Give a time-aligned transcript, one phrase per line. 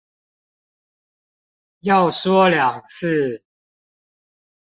[1.81, 3.43] 要說兩次